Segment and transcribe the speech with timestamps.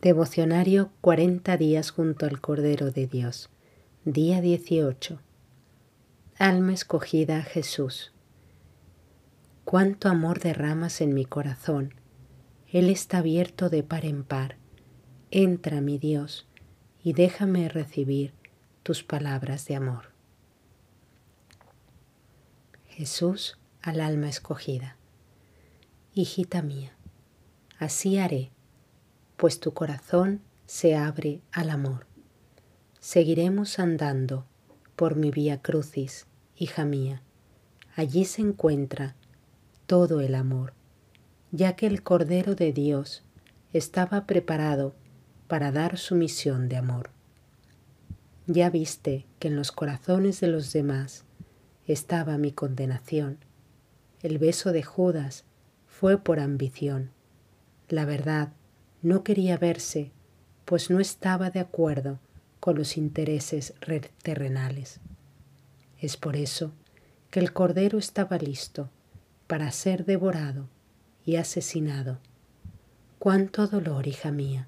[0.00, 3.50] Devocionario 40 días junto al Cordero de Dios.
[4.04, 5.18] Día 18.
[6.38, 8.12] Alma escogida a Jesús.
[9.64, 11.94] Cuánto amor derramas en mi corazón.
[12.68, 14.56] Él está abierto de par en par.
[15.32, 16.46] Entra, mi Dios,
[17.02, 18.34] y déjame recibir
[18.84, 20.12] tus palabras de amor.
[22.86, 24.96] Jesús al alma escogida.
[26.14, 26.96] Hijita mía,
[27.80, 28.52] así haré
[29.38, 32.06] pues tu corazón se abre al amor.
[32.98, 34.44] Seguiremos andando
[34.96, 37.22] por mi vía crucis, hija mía.
[37.94, 39.14] Allí se encuentra
[39.86, 40.74] todo el amor,
[41.52, 43.22] ya que el Cordero de Dios
[43.72, 44.96] estaba preparado
[45.46, 47.10] para dar su misión de amor.
[48.48, 51.24] Ya viste que en los corazones de los demás
[51.86, 53.38] estaba mi condenación.
[54.20, 55.44] El beso de Judas
[55.86, 57.12] fue por ambición.
[57.88, 58.52] La verdad
[59.02, 60.10] no quería verse,
[60.64, 62.18] pues no estaba de acuerdo
[62.60, 63.74] con los intereses
[64.22, 65.00] terrenales.
[66.00, 66.72] Es por eso
[67.30, 68.90] que el Cordero estaba listo
[69.46, 70.68] para ser devorado
[71.24, 72.18] y asesinado.
[73.18, 74.66] Cuánto dolor, hija mía.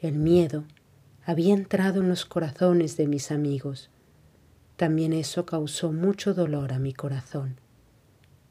[0.00, 0.64] El miedo
[1.24, 3.90] había entrado en los corazones de mis amigos.
[4.76, 7.56] También eso causó mucho dolor a mi corazón.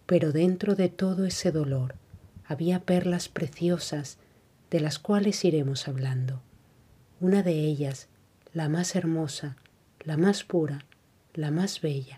[0.05, 1.95] Pero dentro de todo ese dolor
[2.45, 4.17] había perlas preciosas
[4.73, 6.41] de las cuales iremos hablando.
[7.19, 8.07] Una de ellas,
[8.53, 9.55] la más hermosa,
[9.99, 10.83] la más pura,
[11.35, 12.17] la más bella,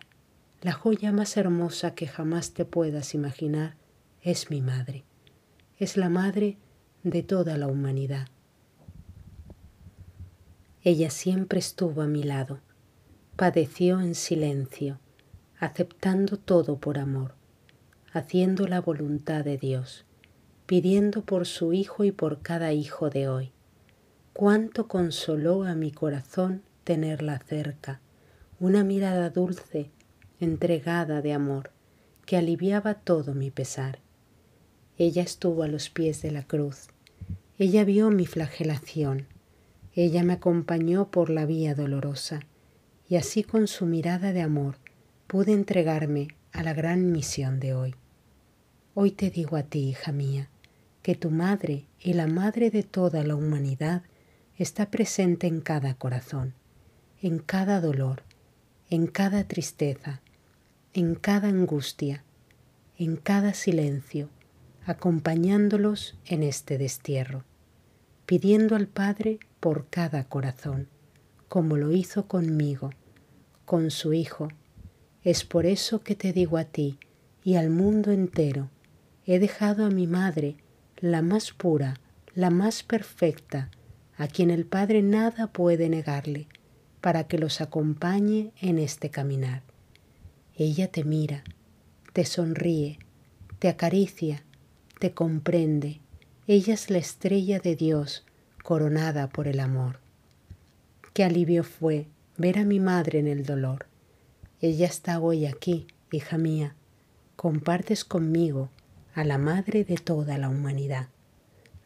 [0.62, 3.76] la joya más hermosa que jamás te puedas imaginar,
[4.22, 5.04] es mi madre.
[5.80, 6.58] Es la madre
[7.04, 8.30] de toda la humanidad.
[10.82, 12.62] Ella siempre estuvo a mi lado,
[13.36, 15.02] padeció en silencio,
[15.60, 17.36] aceptando todo por amor,
[18.14, 20.06] haciendo la voluntad de Dios
[20.66, 23.52] pidiendo por su hijo y por cada hijo de hoy.
[24.34, 28.02] Cuánto consoló a mi corazón tenerla cerca,
[28.60, 29.92] una mirada dulce,
[30.40, 31.72] entregada de amor,
[32.26, 34.00] que aliviaba todo mi pesar.
[34.98, 36.88] Ella estuvo a los pies de la cruz,
[37.58, 39.28] ella vio mi flagelación,
[39.94, 42.42] ella me acompañó por la vía dolorosa,
[43.08, 44.78] y así con su mirada de amor
[45.28, 47.96] pude entregarme a la gran misión de hoy.
[48.94, 50.50] Hoy te digo a ti, hija mía,
[51.06, 54.02] que tu madre y la madre de toda la humanidad
[54.58, 56.56] está presente en cada corazón,
[57.22, 58.24] en cada dolor,
[58.90, 60.22] en cada tristeza,
[60.94, 62.24] en cada angustia,
[62.98, 64.30] en cada silencio,
[64.88, 67.44] acompañándolos en este destierro,
[68.26, 70.88] pidiendo al Padre por cada corazón,
[71.48, 72.90] como lo hizo conmigo,
[73.66, 74.48] con su Hijo.
[75.22, 76.98] Es por eso que te digo a ti
[77.44, 78.72] y al mundo entero,
[79.28, 80.58] he dejado a mi madre
[80.98, 82.00] la más pura,
[82.34, 83.70] la más perfecta,
[84.18, 86.48] a quien el Padre nada puede negarle,
[87.02, 89.62] para que los acompañe en este caminar.
[90.56, 91.44] Ella te mira,
[92.14, 92.98] te sonríe,
[93.60, 94.44] te acaricia,
[95.00, 96.00] te comprende.
[96.48, 98.26] Ella es la estrella de Dios
[98.64, 100.00] coronada por el amor.
[101.14, 102.08] Qué alivio fue
[102.38, 103.86] ver a mi madre en el dolor.
[104.62, 106.76] Ella está hoy aquí, hija mía.
[107.36, 108.70] Compartes conmigo
[109.16, 111.08] a la Madre de toda la humanidad.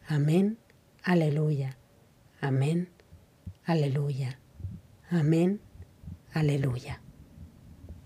[0.08, 0.58] Amén,
[1.04, 1.78] aleluya,
[2.40, 2.88] amén,
[3.64, 4.40] aleluya,
[5.08, 5.60] amén,
[6.32, 7.00] aleluya.